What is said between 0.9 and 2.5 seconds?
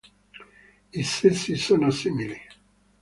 I sessi sono simili.